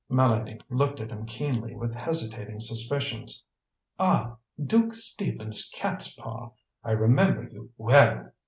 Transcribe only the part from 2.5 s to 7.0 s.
suspicions. "Ah! Duke Stephen's cat's paw! I